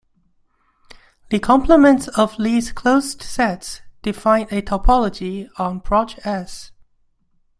The 1.29 1.37
complements 1.37 2.07
of 2.07 2.35
these 2.39 2.71
closed 2.71 3.21
sets 3.21 3.81
define 4.01 4.47
a 4.49 4.63
topology 4.63 5.47
on 5.59 5.79
Proj 5.79 6.17
"S". 6.23 6.71